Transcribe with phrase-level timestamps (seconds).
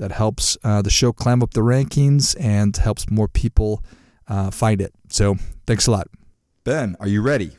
[0.00, 3.84] That helps uh, the show climb up the rankings and helps more people
[4.26, 4.94] uh, find it.
[5.10, 5.36] So
[5.66, 6.08] thanks a lot.
[6.64, 7.50] Ben, are you ready?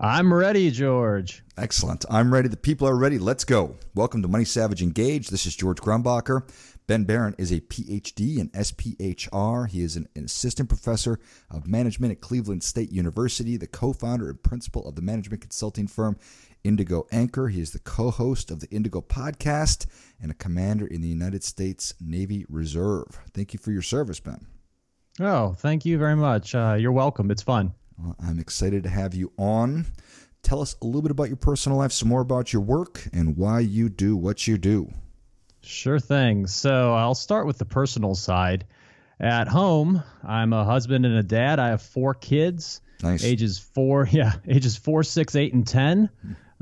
[0.00, 1.44] I'm ready, George.
[1.58, 2.06] Excellent.
[2.08, 2.48] I'm ready.
[2.48, 3.18] The people are ready.
[3.18, 3.76] Let's go.
[3.94, 5.28] Welcome to Money Savage Engage.
[5.28, 6.48] This is George Grombacher.
[6.86, 9.68] Ben Baran is a PhD in SPHR.
[9.68, 14.30] He is an, an assistant professor of management at Cleveland State University, the co founder
[14.30, 16.16] and principal of the management consulting firm
[16.64, 17.48] Indigo Anchor.
[17.48, 19.86] He is the co host of the Indigo podcast
[20.20, 23.20] and a commander in the United States Navy Reserve.
[23.32, 24.46] Thank you for your service, Ben.
[25.20, 26.54] Oh, thank you very much.
[26.54, 27.30] Uh, you're welcome.
[27.30, 27.74] It's fun.
[27.98, 29.86] Well, I'm excited to have you on.
[30.42, 33.36] Tell us a little bit about your personal life, some more about your work, and
[33.36, 34.90] why you do what you do.
[35.62, 36.46] Sure thing.
[36.46, 38.64] So I'll start with the personal side.
[39.18, 41.58] At home, I'm a husband and a dad.
[41.58, 42.80] I have four kids.
[43.02, 43.22] Nice.
[43.22, 46.08] Ages four, yeah, ages four, six, eight, and ten.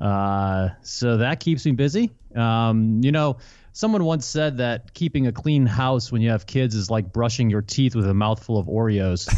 [0.00, 2.12] Uh, so that keeps me busy.
[2.34, 3.38] Um, you know,
[3.72, 7.50] someone once said that keeping a clean house when you have kids is like brushing
[7.50, 9.28] your teeth with a mouthful of Oreos.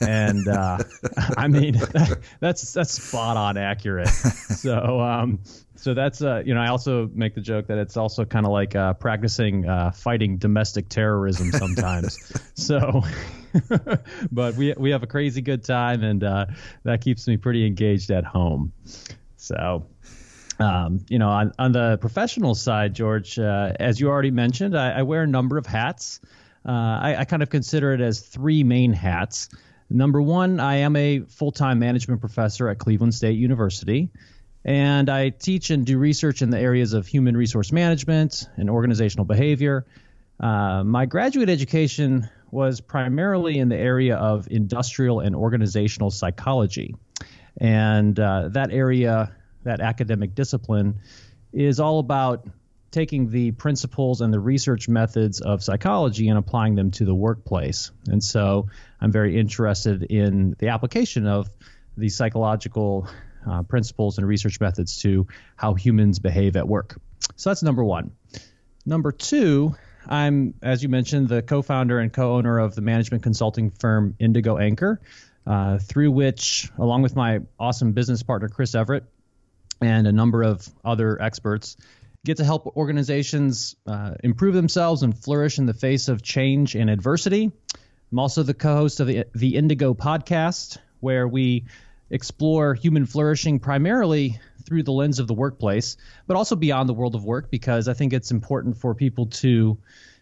[0.00, 0.78] and uh,
[1.36, 1.80] I mean,
[2.40, 4.08] that's that's spot on accurate.
[4.08, 5.40] So um,
[5.82, 8.52] so that's uh, you know, I also make the joke that it's also kind of
[8.52, 12.18] like uh, practicing uh, fighting domestic terrorism sometimes.
[12.54, 13.02] so,
[14.30, 16.46] but we we have a crazy good time, and uh,
[16.84, 18.72] that keeps me pretty engaged at home.
[19.42, 19.86] So.
[20.58, 24.98] Um, you know, on, on the professional side, George, uh, as you already mentioned, I,
[24.98, 26.20] I, wear a number of hats.
[26.64, 29.48] Uh, I, I, kind of consider it as three main hats.
[29.90, 34.10] Number one, I am a full time management professor at Cleveland State University,
[34.64, 39.24] and I teach and do research in the areas of human resource management and organizational
[39.24, 39.86] behavior.
[40.38, 46.94] Uh, my graduate education was primarily in the area of industrial and organizational psychology.
[47.56, 49.34] And uh, that area
[49.64, 51.00] that academic discipline
[51.52, 52.46] is all about
[52.90, 57.90] taking the principles and the research methods of psychology and applying them to the workplace.
[58.06, 58.68] And so
[59.00, 61.50] I'm very interested in the application of
[61.96, 63.08] the psychological
[63.48, 67.00] uh, principles and research methods to how humans behave at work.
[67.36, 68.12] So that's number one.
[68.84, 69.74] Number two,
[70.06, 74.16] I'm, as you mentioned, the co founder and co owner of the management consulting firm
[74.18, 75.00] Indigo Anchor,
[75.46, 79.04] uh, through which, along with my awesome business partner, Chris Everett,
[79.82, 81.76] and a number of other experts
[82.24, 86.88] get to help organizations uh, improve themselves and flourish in the face of change and
[86.88, 87.50] adversity.
[88.12, 91.64] I'm also the co host of the, the Indigo podcast, where we
[92.10, 97.14] explore human flourishing primarily through the lens of the workplace, but also beyond the world
[97.14, 99.78] of work, because I think it's important for people to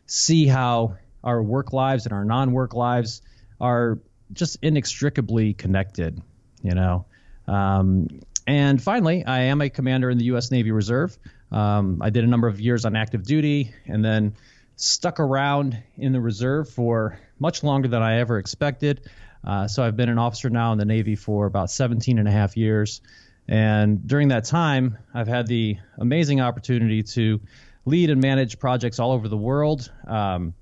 [0.06, 3.22] see how our work lives and our non work lives
[3.60, 3.98] are
[4.32, 6.22] just inextricably connected.
[6.62, 7.06] You know,
[7.46, 8.08] um,
[8.50, 10.50] and finally, I am a commander in the U.S.
[10.50, 11.16] Navy Reserve.
[11.52, 14.34] Um, I did a number of years on active duty and then
[14.74, 19.08] stuck around in the reserve for much longer than I ever expected.
[19.46, 22.30] Uh, so I've been an officer now in the Navy for about 17 and a
[22.32, 23.02] half years.
[23.46, 27.40] And during that time, I've had the amazing opportunity to
[27.84, 29.92] lead and manage projects all over the world.
[30.08, 30.54] Um,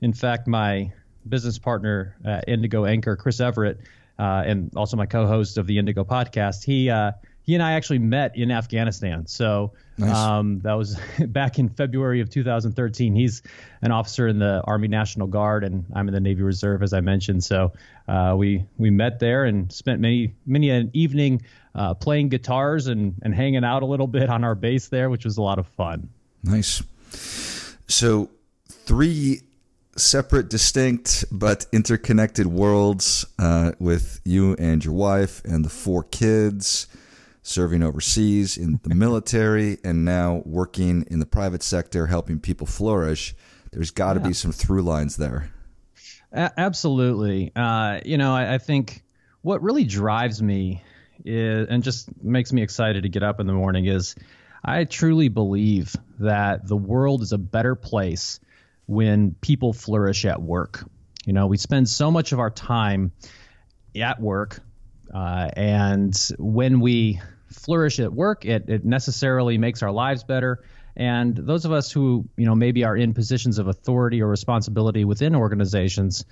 [0.00, 0.90] in fact, my
[1.28, 3.78] business partner at Indigo Anchor, Chris Everett,
[4.18, 7.12] uh, and also my co-host of the Indigo podcast, he uh,
[7.46, 9.28] he and I actually met in Afghanistan.
[9.28, 10.14] So nice.
[10.14, 10.98] um, that was
[11.28, 13.14] back in February of 2013.
[13.14, 13.42] He's
[13.82, 17.00] an officer in the Army National Guard, and I'm in the Navy Reserve, as I
[17.00, 17.44] mentioned.
[17.44, 17.72] So
[18.08, 21.42] uh, we we met there and spent many many an evening
[21.76, 25.24] uh, playing guitars and and hanging out a little bit on our base there, which
[25.24, 26.08] was a lot of fun.
[26.42, 26.82] Nice.
[27.86, 28.28] So
[28.68, 29.42] three
[29.96, 36.88] separate, distinct, but interconnected worlds uh, with you and your wife and the four kids
[37.46, 43.34] serving overseas in the military and now working in the private sector, helping people flourish.
[43.72, 44.28] There's got to yeah.
[44.28, 45.50] be some through lines there.
[46.32, 47.52] A- absolutely.
[47.54, 49.02] Uh, you know, I, I, think
[49.42, 50.82] what really drives me
[51.24, 54.16] is, and just makes me excited to get up in the morning is
[54.64, 58.40] I truly believe that the world is a better place
[58.86, 60.84] when people flourish at work.
[61.24, 63.12] You know, we spend so much of our time
[63.94, 64.60] at work,
[65.12, 70.64] uh, and when we flourish at work, it, it necessarily makes our lives better.
[70.96, 75.04] And those of us who, you know, maybe are in positions of authority or responsibility
[75.04, 76.24] within organizations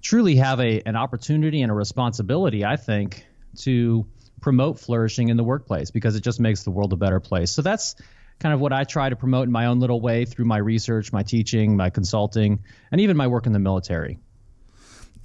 [0.00, 3.26] truly have a an opportunity and a responsibility, I think,
[3.58, 4.06] to
[4.40, 7.50] promote flourishing in the workplace because it just makes the world a better place.
[7.50, 7.96] So that's
[8.38, 11.12] kind of what I try to promote in my own little way through my research,
[11.12, 12.60] my teaching, my consulting,
[12.90, 14.18] and even my work in the military.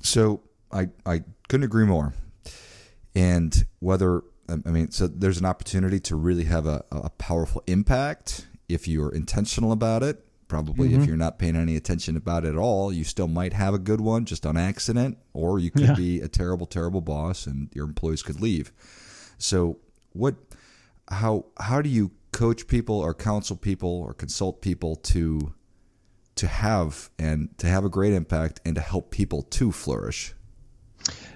[0.01, 0.41] So
[0.71, 2.13] I I couldn't agree more.
[3.15, 4.23] And whether
[4.65, 9.13] I mean, so there's an opportunity to really have a, a powerful impact if you're
[9.13, 10.25] intentional about it.
[10.48, 11.01] Probably mm-hmm.
[11.01, 13.80] if you're not paying any attention about it at all, you still might have a
[13.80, 15.95] good one just on accident, or you could yeah.
[15.95, 18.74] be a terrible, terrible boss and your employees could leave.
[19.38, 19.80] So
[20.12, 20.36] what
[21.07, 25.53] how how do you coach people or counsel people or consult people to
[26.36, 30.33] to have and to have a great impact and to help people to flourish?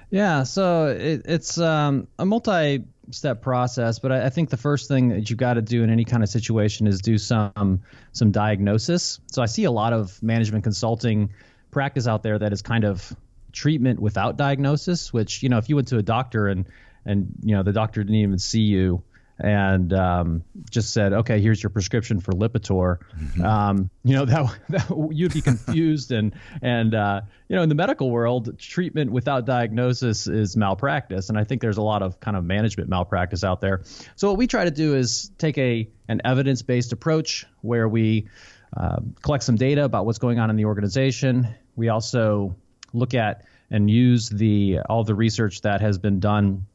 [0.10, 4.88] Yeah, so it, it's um, a multi step process, but I, I, think the first
[4.88, 7.82] thing that you've got to do in any kind of situation is do some
[8.12, 9.20] some diagnosis.
[9.32, 11.32] So I see a lot of management consulting
[11.72, 13.16] practice out there that is kind of
[13.52, 16.66] treatment without diagnosis, which you know if you went to a doctor and
[17.06, 19.04] and you know the doctor didn't even see you
[19.40, 23.44] and um, just said, "Okay, here's your prescription for Lipitor," mm-hmm.
[23.44, 27.76] um, you know that, that, you'd be confused, and and uh, you know in the
[27.76, 32.38] medical world, treatment without diagnosis is malpractice, and I think there's a lot of kind
[32.38, 33.82] of management malpractice out there.
[34.16, 38.28] So what we try to do is take a an evidence based approach where we
[38.76, 41.48] uh, collect some data about what's going on in the organization.
[41.76, 42.56] We also
[42.94, 46.68] look at and use the all the research that has been done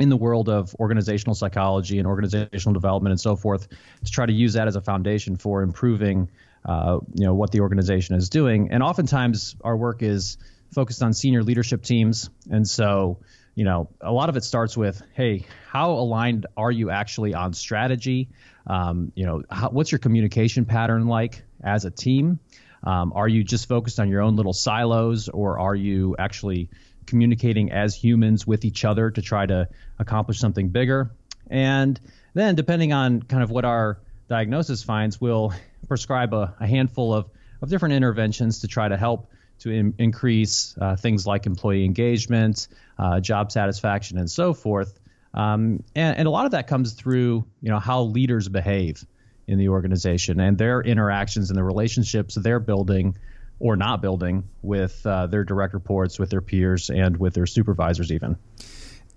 [0.00, 3.68] in the world of organizational psychology and organizational development and so forth
[4.04, 6.30] to try to use that as a foundation for improving
[6.64, 8.70] uh, you know what the organization is doing.
[8.72, 10.38] And oftentimes our work is
[10.74, 12.30] focused on senior leadership teams.
[12.50, 13.18] And so
[13.54, 17.52] you know a lot of it starts with hey how aligned are you actually on
[17.52, 18.30] strategy?
[18.66, 22.40] Um, you know how, what's your communication pattern like as a team?
[22.82, 26.70] Um, are you just focused on your own little silos or are you actually
[27.06, 29.68] communicating as humans with each other to try to
[29.98, 31.10] accomplish something bigger.
[31.48, 32.00] And
[32.34, 33.98] then, depending on kind of what our
[34.28, 35.52] diagnosis finds, we'll
[35.88, 37.28] prescribe a, a handful of,
[37.60, 39.30] of different interventions to try to help
[39.60, 42.68] to in, increase uh, things like employee engagement,
[42.98, 44.98] uh, job satisfaction, and so forth.
[45.34, 49.04] Um, and, and a lot of that comes through, you know, how leaders behave
[49.46, 53.16] in the organization and their interactions and the relationships they're building
[53.60, 58.10] or not building with uh, their direct reports, with their peers, and with their supervisors,
[58.10, 58.36] even.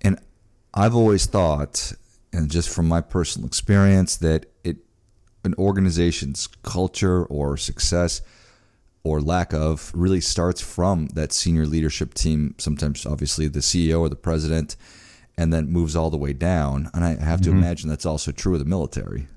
[0.01, 0.19] And
[0.73, 1.93] I've always thought,
[2.31, 4.77] and just from my personal experience, that it
[5.45, 8.21] an organization's culture or success
[9.03, 12.55] or lack of really starts from that senior leadership team.
[12.57, 14.75] Sometimes, obviously, the CEO or the president,
[15.37, 16.89] and then moves all the way down.
[16.93, 17.59] And I have to mm-hmm.
[17.59, 19.27] imagine that's also true of the military.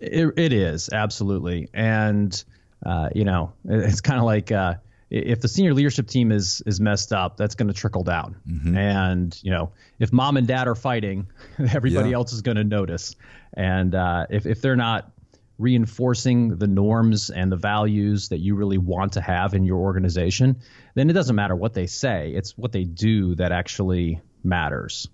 [0.00, 2.44] it, it is absolutely, and
[2.84, 4.74] uh, you know, it's kind of like uh,
[5.10, 8.36] if the senior leadership team is is messed up, that's going to trickle down.
[8.48, 8.76] Mm-hmm.
[8.76, 11.26] And you know, if mom and dad are fighting,
[11.58, 12.16] everybody yeah.
[12.16, 13.16] else is going to notice.
[13.54, 15.10] And uh, if if they're not
[15.58, 20.56] reinforcing the norms and the values that you really want to have in your organization,
[20.94, 22.30] then it doesn't matter what they say.
[22.30, 25.08] It's what they do that actually matters.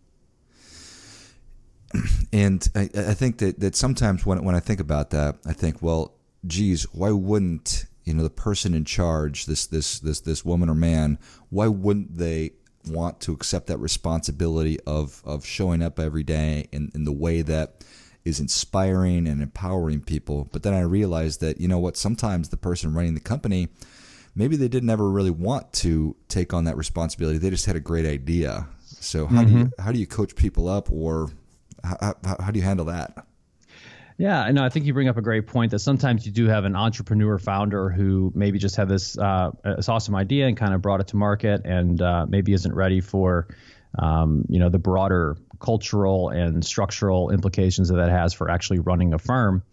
[2.32, 5.81] And I, I think that, that sometimes when, when I think about that, I think,
[5.81, 6.12] well,
[6.46, 10.75] geez, why wouldn't you know the person in charge, this this this this woman or
[10.75, 11.19] man,
[11.51, 12.53] why wouldn't they
[12.86, 17.43] want to accept that responsibility of of showing up every day in, in the way
[17.43, 17.84] that
[18.24, 20.48] is inspiring and empowering people?
[20.53, 23.69] But then I realized that you know what, sometimes the person running the company,
[24.34, 27.39] maybe they didn't ever really want to take on that responsibility.
[27.39, 28.69] They just had a great idea.
[28.84, 29.53] So how mm-hmm.
[29.53, 31.31] do you how do you coach people up, or
[31.82, 33.27] how, how, how do you handle that?
[34.17, 36.65] Yeah, no, I think you bring up a great point that sometimes you do have
[36.65, 40.83] an entrepreneur founder who maybe just had this uh, this awesome idea and kind of
[40.83, 43.49] brought it to market and uh, maybe isn't ready for
[43.99, 49.15] um, you know the broader cultural and structural implications that that has for actually running
[49.15, 49.65] a firm.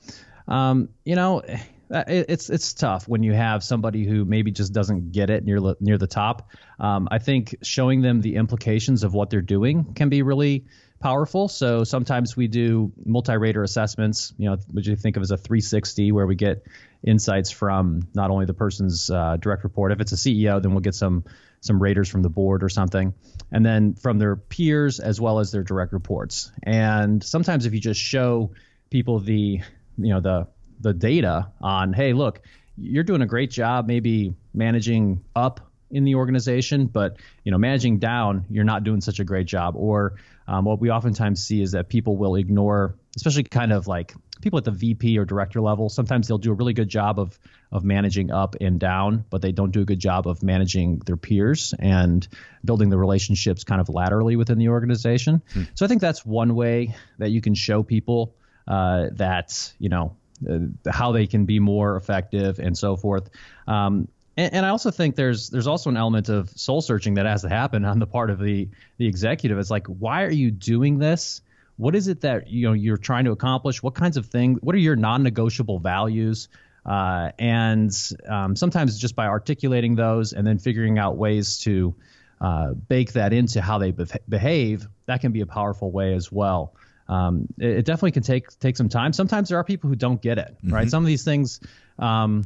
[0.48, 1.44] Um, you know,
[1.92, 6.00] it's it's tough when you have somebody who maybe just doesn't get it near near
[6.00, 6.50] the top.
[6.80, 10.66] Um, I think showing them the implications of what they're doing can be really
[11.02, 11.48] powerful.
[11.48, 16.12] So sometimes we do multi-rater assessments, you know, what you think of as a 360
[16.12, 16.66] where we get
[17.04, 19.92] insights from not only the person's uh, direct report.
[19.92, 21.26] If it's a CEO, then we'll get some
[21.64, 23.14] some raters from the board or something,
[23.52, 26.52] and then from their peers as well as their direct reports.
[26.64, 28.52] And sometimes if you just show
[28.90, 29.62] people the
[29.98, 30.48] you know the
[30.80, 32.42] the data on, hey, look,
[32.78, 38.00] you're doing a great job maybe managing up in the organization, but you know, managing
[38.00, 39.76] down, you're not doing such a great job.
[39.76, 40.16] Or
[40.48, 44.58] um, what we oftentimes see is that people will ignore especially kind of like people
[44.58, 45.90] at the VP or director level.
[45.90, 47.38] Sometimes they'll do a really good job of
[47.72, 51.16] of managing up and down, but they don't do a good job of managing their
[51.18, 52.28] peers and
[52.66, 55.42] building the relationships kind of laterally within the organization.
[55.54, 55.64] Hmm.
[55.76, 58.36] So I think that's one way that you can show people
[58.68, 60.16] uh, that you know
[60.50, 63.30] uh, how they can be more effective and so forth.
[63.68, 64.08] Um,
[64.38, 67.42] and, and, I also think there's there's also an element of soul searching that has
[67.42, 69.58] to happen on the part of the the executive.
[69.58, 71.42] It's like, why are you doing this?
[71.78, 73.84] What is it that you know you're trying to accomplish?
[73.84, 74.60] What kinds of things?
[74.62, 76.48] What are your non-negotiable values?
[76.86, 77.92] Uh, and
[78.28, 81.94] um, sometimes just by articulating those and then figuring out ways to
[82.40, 86.32] uh, bake that into how they be- behave, that can be a powerful way as
[86.32, 86.74] well.
[87.08, 89.14] Um, it, it, definitely can take take some time.
[89.14, 90.56] Sometimes there are people who don't get it.
[90.64, 90.74] Mm-hmm.
[90.74, 90.90] Right.
[90.90, 91.60] Some of these things.
[92.00, 92.46] Um,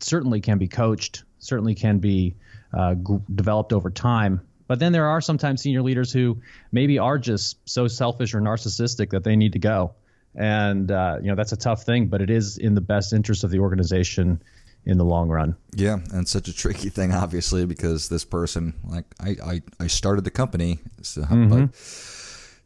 [0.00, 2.34] certainly can be coached, certainly can be
[2.72, 4.40] uh, g- developed over time.
[4.68, 9.10] But then there are sometimes senior leaders who maybe are just so selfish or narcissistic
[9.10, 9.94] that they need to go.
[10.34, 13.44] And, uh, you know, that's a tough thing, but it is in the best interest
[13.44, 14.42] of the organization
[14.84, 15.56] in the long run.
[15.74, 20.24] Yeah, and such a tricky thing, obviously, because this person, like, I, I, I started
[20.24, 21.48] the company, so, mm-hmm.
[21.48, 21.74] but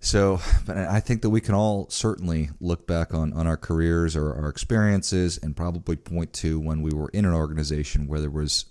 [0.00, 4.16] so, but I think that we can all certainly look back on, on our careers
[4.16, 8.30] or our experiences and probably point to when we were in an organization where there
[8.30, 8.64] was,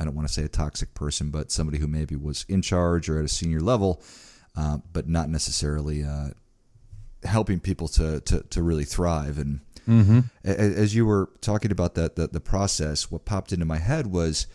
[0.00, 3.08] I don't want to say a toxic person, but somebody who maybe was in charge
[3.08, 4.02] or at a senior level,
[4.56, 6.30] uh, but not necessarily uh,
[7.22, 9.38] helping people to, to, to really thrive.
[9.38, 10.20] And mm-hmm.
[10.44, 14.48] as you were talking about that, the, the process, what popped into my head was,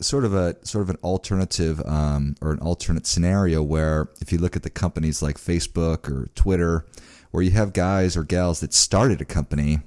[0.00, 4.38] sort of a sort of an alternative um, or an alternate scenario where if you
[4.38, 6.84] look at the companies like Facebook or Twitter,
[7.30, 9.80] where you have guys or gals that started a company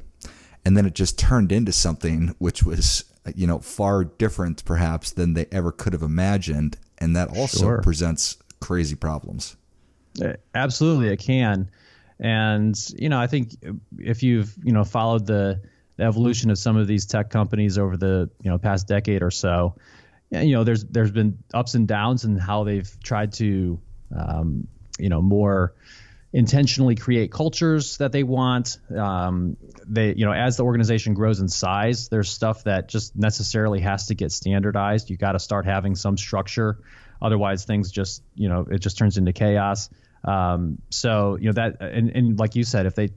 [0.65, 5.33] and then it just turned into something which was you know far different perhaps than
[5.33, 7.81] they ever could have imagined, and that also sure.
[7.81, 9.55] presents crazy problems.
[10.23, 11.69] Uh, absolutely, it can.
[12.19, 13.55] And you know, I think
[13.97, 15.61] if you've you know followed the
[15.97, 19.31] the evolution of some of these tech companies over the you know past decade or
[19.31, 19.75] so,
[20.31, 23.79] you know, there's there's been ups and downs in how they've tried to,
[24.15, 24.67] um,
[24.97, 25.73] you know, more
[26.31, 28.77] intentionally create cultures that they want.
[28.95, 29.57] Um,
[29.87, 34.07] they, you know, as the organization grows in size, there's stuff that just necessarily has
[34.07, 35.09] to get standardized.
[35.09, 36.77] You got to start having some structure,
[37.19, 39.89] otherwise things just, you know, it just turns into chaos.
[40.23, 43.09] Um, so, you know, that and, and like you said, if they,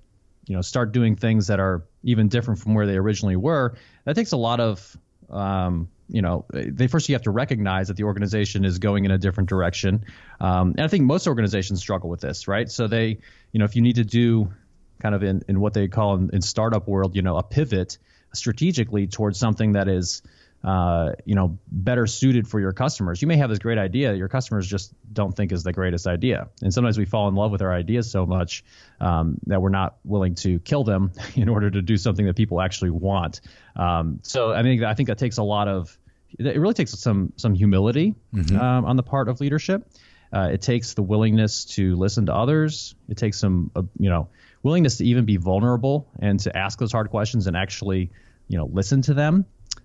[0.47, 4.15] you know, start doing things that are even different from where they originally were, that
[4.15, 4.97] takes a lot of
[5.33, 9.11] um, you know, they first you have to recognize that the organization is going in
[9.11, 10.05] a different direction.
[10.41, 12.71] Um, and I think most organizations struggle with this, right?
[12.71, 13.19] So they,
[13.51, 14.53] you know, if you need to do
[15.01, 17.99] kind of in, in what they call in, in startup world, you know, a pivot
[18.35, 20.23] strategically towards something that is,
[20.65, 23.21] uh, you know, better suited for your customers.
[23.21, 26.49] You may have this great idea, your customers just don't think is the greatest idea.
[26.63, 28.65] And sometimes we fall in love with our ideas so much
[29.01, 32.61] um, that we're not willing to kill them in order to do something that people
[32.61, 33.41] actually want.
[33.75, 35.97] Um, so I think I think that takes a lot of
[36.39, 38.59] it really takes some some humility mm-hmm.
[38.59, 39.87] um, on the part of leadership.
[40.33, 42.95] Uh, it takes the willingness to listen to others.
[43.09, 44.29] It takes some, uh, you know,
[44.63, 48.11] willingness to even be vulnerable and to ask those hard questions and actually,
[48.49, 49.45] you know, listen to them.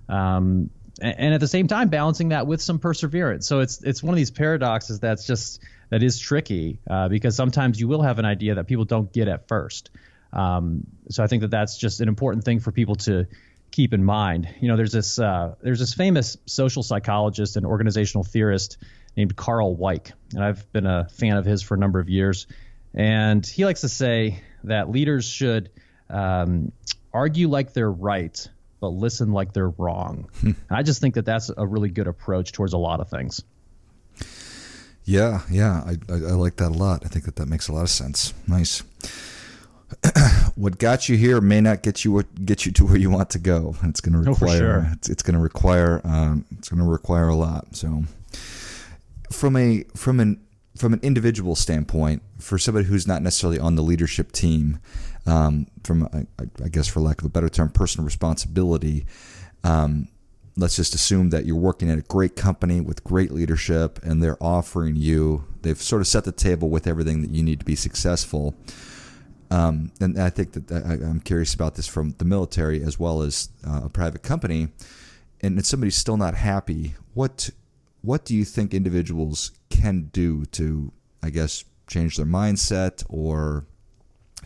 [0.09, 0.69] Um,
[1.01, 3.47] and, at the same time, balancing that with some perseverance.
[3.47, 7.79] So it's it's one of these paradoxes that's just that is tricky uh, because sometimes
[7.79, 9.91] you will have an idea that people don't get at first.
[10.33, 13.27] Um, so I think that that's just an important thing for people to
[13.71, 14.49] keep in mind.
[14.59, 18.77] You know, there's this uh, there's this famous social psychologist and organizational theorist
[19.15, 22.47] named Carl Weick, and I've been a fan of his for a number of years.
[22.93, 25.69] And he likes to say that leaders should
[26.09, 26.71] um,
[27.13, 28.47] argue like they're right,
[28.79, 30.29] but listen like they're wrong.
[30.39, 30.51] Hmm.
[30.69, 33.41] I just think that that's a really good approach towards a lot of things.
[35.03, 37.03] Yeah, yeah, I, I, I like that a lot.
[37.05, 38.33] I think that that makes a lot of sense.
[38.45, 38.83] Nice.
[40.55, 43.39] what got you here may not get you get you to where you want to
[43.39, 43.75] go.
[43.83, 44.55] It's going to require.
[44.55, 44.89] Oh, sure.
[44.93, 46.01] It's, it's going to require.
[46.03, 47.75] Um, it's going to require a lot.
[47.75, 48.03] So,
[49.31, 50.41] from a from an
[50.77, 54.79] from an individual standpoint, for somebody who's not necessarily on the leadership team,
[55.25, 56.25] um, from I,
[56.63, 59.05] I, guess for lack of a better term, personal responsibility.
[59.63, 60.07] Um,
[60.55, 64.41] let's just assume that you're working at a great company with great leadership, and they're
[64.41, 65.45] offering you.
[65.61, 68.55] They've sort of set the table with everything that you need to be successful
[69.49, 73.21] um, and I think that I, am curious about this from the military as well
[73.21, 74.69] as uh, a private company.
[75.41, 77.49] And if somebody's still not happy, what
[78.07, 83.65] what do you think individuals can do to, I guess, change their mindset or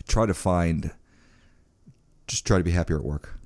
[0.08, 0.90] try to find,
[2.26, 3.38] just try to be happier at work?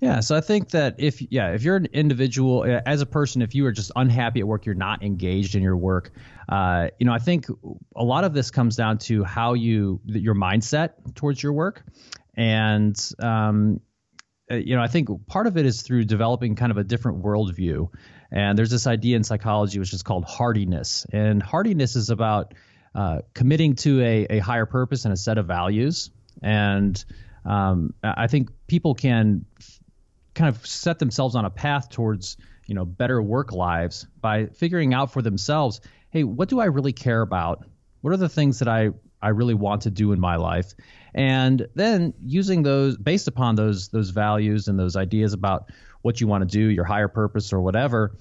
[0.00, 3.40] Yeah, so I think that if yeah, if you're an individual uh, as a person,
[3.40, 6.10] if you are just unhappy at work, you're not engaged in your work.
[6.48, 7.46] Uh, you know, I think
[7.94, 11.84] a lot of this comes down to how you your mindset towards your work,
[12.34, 13.80] and um,
[14.50, 17.88] you know, I think part of it is through developing kind of a different worldview.
[18.30, 22.54] And there's this idea in psychology which is called hardiness, and hardiness is about
[22.94, 26.10] uh, committing to a, a higher purpose and a set of values.
[26.42, 27.02] And
[27.44, 29.46] um, I think people can
[30.34, 32.36] kind of set themselves on a path towards
[32.66, 36.92] you know better work lives by figuring out for themselves hey what do i really
[36.92, 37.64] care about
[38.02, 38.90] what are the things that i
[39.22, 40.74] i really want to do in my life.
[41.14, 45.70] And then using those based upon those those values and those ideas about
[46.02, 48.12] what you want to do your higher purpose or whatever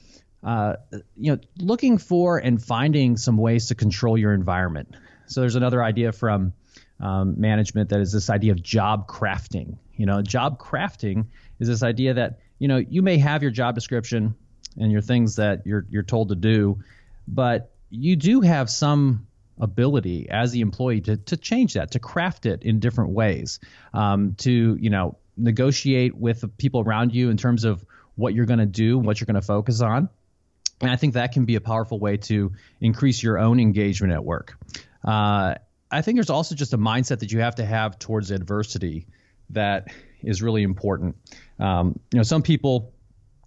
[0.44, 0.76] uh,
[1.18, 4.96] you know looking for and finding some ways to control your environment.
[5.26, 6.54] So there's another idea from
[7.00, 9.78] um, management that is this idea of job crafting.
[9.96, 11.26] You know job crafting
[11.60, 14.36] is this idea that you know you may have your job description
[14.80, 16.80] and your things that you're you're told to do,
[17.28, 19.27] but you do have some
[19.60, 23.60] ability as the employee to to change that, to craft it in different ways,
[23.94, 27.86] um, to you know negotiate with the people around you in terms of
[28.16, 30.10] what you're going to do, what you're going to focus on.
[30.82, 34.24] And I think that can be a powerful way to increase your own engagement at
[34.24, 34.58] work.
[35.04, 35.56] Uh,
[35.90, 39.08] I think there's also just a mindset that you have to have towards adversity
[39.52, 39.88] that
[40.22, 41.16] is really important.
[41.60, 42.94] Um, you know, some people,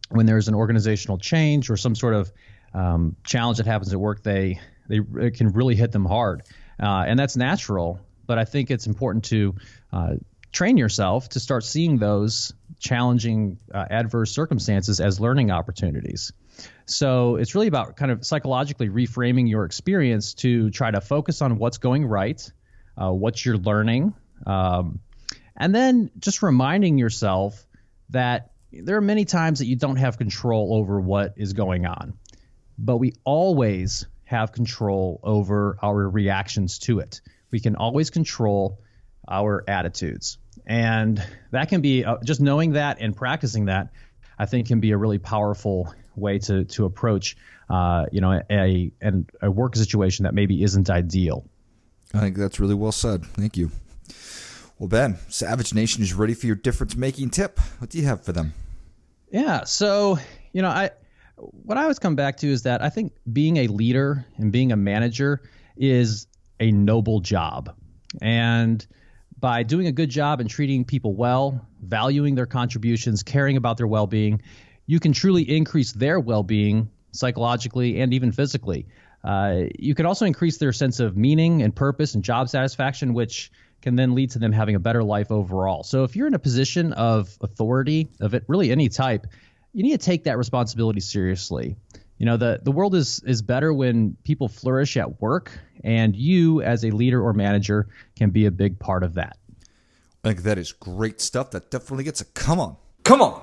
[0.08, 2.32] when there's an organizational change or some sort of
[2.72, 6.42] um, challenge that happens at work, they they it can really hit them hard,
[6.82, 8.00] uh, and that's natural.
[8.26, 9.54] But I think it's important to
[9.92, 10.14] uh,
[10.52, 16.32] train yourself to start seeing those challenging, uh, adverse circumstances as learning opportunities.
[16.86, 21.58] So it's really about kind of psychologically reframing your experience to try to focus on
[21.58, 22.52] what's going right,
[22.96, 24.14] uh, what you're learning,
[24.46, 25.00] um,
[25.56, 27.64] and then just reminding yourself
[28.10, 32.14] that there are many times that you don't have control over what is going on,
[32.78, 37.20] but we always have control over our reactions to it.
[37.50, 38.78] We can always control
[39.28, 40.38] our attitudes.
[40.64, 41.20] And
[41.50, 43.88] that can be uh, just knowing that and practicing that,
[44.38, 47.36] I think, can be a really powerful way to, to approach,
[47.68, 51.44] uh, you know, a, a, a work situation that maybe isn't ideal.
[52.14, 53.24] I think that's really well said.
[53.24, 53.72] Thank you.
[54.78, 57.58] Well, Ben, Savage Nation is ready for your difference making tip.
[57.78, 58.54] What do you have for them?
[59.32, 59.64] Yeah.
[59.64, 60.18] So,
[60.52, 60.90] you know, I
[61.40, 64.72] what I always come back to is that I think being a leader and being
[64.72, 65.42] a manager
[65.76, 66.26] is
[66.58, 67.74] a noble job.
[68.20, 68.84] And
[69.38, 73.86] by doing a good job and treating people well, valuing their contributions, caring about their
[73.86, 74.42] well being,
[74.86, 78.86] you can truly increase their well being psychologically and even physically.
[79.22, 83.50] Uh, you can also increase their sense of meaning and purpose and job satisfaction, which
[83.82, 85.82] can then lead to them having a better life overall.
[85.82, 89.26] So if you're in a position of authority of it really any type,
[89.72, 91.76] you need to take that responsibility seriously.
[92.18, 96.62] You know, the the world is is better when people flourish at work and you
[96.62, 99.38] as a leader or manager can be a big part of that.
[100.22, 101.52] I think that is great stuff.
[101.52, 102.76] That definitely gets a come on.
[103.04, 103.42] Come on.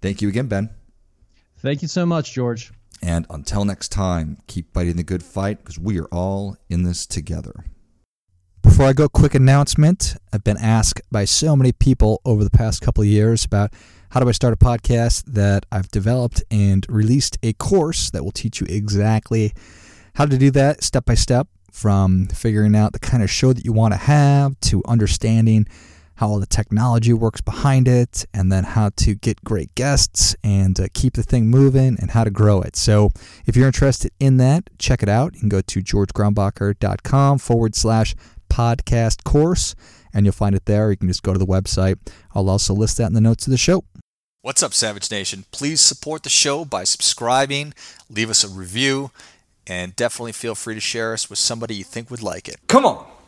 [0.00, 0.70] Thank you again, Ben.
[1.58, 2.72] Thank you so much, George.
[3.02, 7.06] And until next time, keep fighting the good fight because we are all in this
[7.06, 7.64] together.
[8.62, 10.16] Before I go, quick announcement.
[10.32, 13.72] I've been asked by so many people over the past couple of years about
[14.10, 18.32] how do I start a podcast that I've developed and released a course that will
[18.32, 19.52] teach you exactly
[20.14, 23.64] how to do that step by step from figuring out the kind of show that
[23.64, 25.66] you want to have to understanding
[26.20, 30.78] how all the technology works behind it, and then how to get great guests and
[30.78, 32.76] uh, keep the thing moving and how to grow it.
[32.76, 33.08] So,
[33.46, 35.32] if you're interested in that, check it out.
[35.32, 38.14] You can go to georgegrombacher.com forward slash
[38.50, 39.74] podcast course,
[40.12, 40.90] and you'll find it there.
[40.90, 41.96] You can just go to the website.
[42.34, 43.84] I'll also list that in the notes of the show.
[44.42, 45.46] What's up, Savage Nation?
[45.52, 47.72] Please support the show by subscribing,
[48.10, 49.10] leave us a review
[49.66, 52.56] and definitely feel free to share us with somebody you think would like it.
[52.66, 53.10] Come on!